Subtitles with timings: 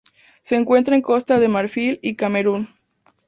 [0.41, 2.69] Se encuentra en Costa de Marfil y Camerún.